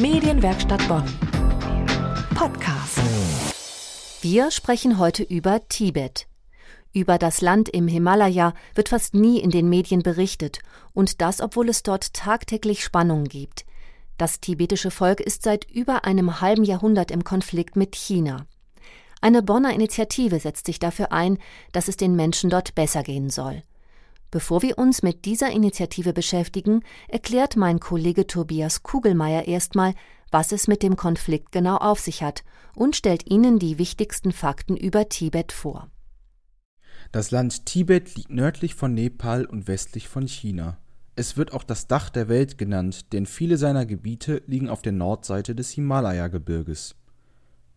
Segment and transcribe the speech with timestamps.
[0.00, 1.02] Medienwerkstatt Bonn.
[2.36, 3.00] Podcast.
[4.22, 6.28] Wir sprechen heute über Tibet.
[6.92, 10.60] Über das Land im Himalaya wird fast nie in den Medien berichtet,
[10.94, 13.66] und das, obwohl es dort tagtäglich Spannungen gibt.
[14.18, 18.46] Das tibetische Volk ist seit über einem halben Jahrhundert im Konflikt mit China.
[19.20, 21.38] Eine Bonner Initiative setzt sich dafür ein,
[21.72, 23.64] dass es den Menschen dort besser gehen soll.
[24.30, 29.94] Bevor wir uns mit dieser Initiative beschäftigen, erklärt mein Kollege Tobias Kugelmeier erstmal,
[30.30, 32.44] was es mit dem Konflikt genau auf sich hat
[32.74, 35.90] und stellt Ihnen die wichtigsten Fakten über Tibet vor.
[37.10, 40.76] Das Land Tibet liegt nördlich von Nepal und westlich von China.
[41.16, 44.92] Es wird auch das Dach der Welt genannt, denn viele seiner Gebiete liegen auf der
[44.92, 46.96] Nordseite des Himalaya-Gebirges.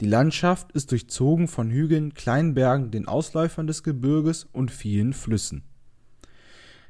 [0.00, 5.62] Die Landschaft ist durchzogen von Hügeln, kleinen Bergen, den Ausläufern des Gebirges und vielen Flüssen.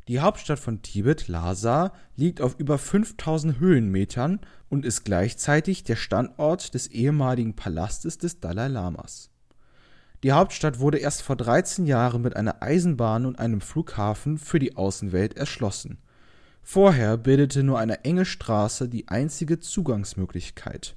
[0.09, 6.75] Die Hauptstadt von Tibet, Lhasa, liegt auf über 5000 Höhenmetern und ist gleichzeitig der Standort
[6.75, 9.31] des ehemaligen Palastes des Dalai Lamas.
[10.23, 14.77] Die Hauptstadt wurde erst vor 13 Jahren mit einer Eisenbahn und einem Flughafen für die
[14.77, 15.99] Außenwelt erschlossen.
[16.63, 20.95] Vorher bildete nur eine enge Straße die einzige Zugangsmöglichkeit.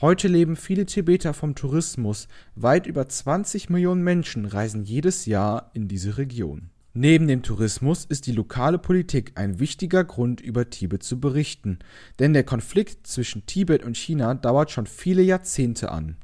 [0.00, 5.88] Heute leben viele Tibeter vom Tourismus, weit über 20 Millionen Menschen reisen jedes Jahr in
[5.88, 11.18] diese Region Neben dem Tourismus ist die lokale Politik ein wichtiger Grund, über Tibet zu
[11.18, 11.78] berichten,
[12.18, 16.18] denn der Konflikt zwischen Tibet und China dauert schon viele Jahrzehnte an.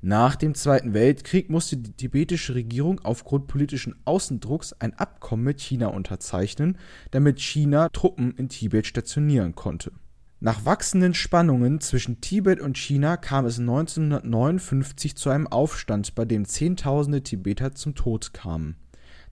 [0.00, 5.88] Nach dem Zweiten Weltkrieg musste die tibetische Regierung aufgrund politischen Außendrucks ein Abkommen mit China
[5.88, 6.78] unterzeichnen,
[7.10, 9.92] damit China Truppen in Tibet stationieren konnte.
[10.40, 16.46] Nach wachsenden Spannungen zwischen Tibet und China kam es 1959 zu einem Aufstand, bei dem
[16.46, 18.76] Zehntausende Tibeter zum Tod kamen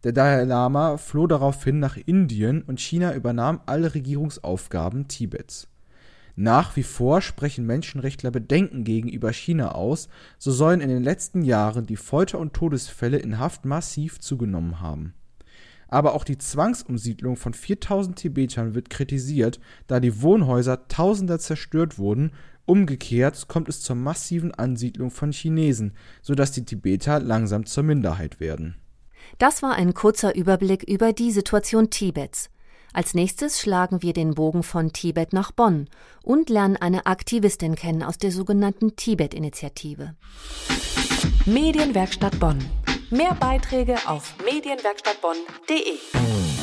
[0.04, 5.66] der Dalai Lama floh daraufhin nach Indien und China übernahm alle Regierungsaufgaben Tibets.
[6.36, 11.86] Nach wie vor sprechen Menschenrechtler Bedenken gegenüber China aus, so sollen in den letzten Jahren
[11.86, 15.14] die Folter und Todesfälle in Haft massiv zugenommen haben.
[15.88, 22.32] Aber auch die Zwangsumsiedlung von 4000 Tibetern wird kritisiert, da die Wohnhäuser tausender zerstört wurden
[22.66, 28.76] Umgekehrt kommt es zur massiven Ansiedlung von Chinesen, sodass die Tibeter langsam zur Minderheit werden
[29.38, 32.50] das war ein kurzer Überblick über die Situation Tibets.
[32.92, 35.88] Als nächstes schlagen wir den Bogen von Tibet nach Bonn
[36.22, 40.14] und lernen eine Aktivistin kennen aus der sogenannten Tibet-Initiative.
[41.44, 42.64] Medienwerkstatt Bonn.
[43.10, 46.53] Mehr Beiträge auf medienwerkstattbonn.de.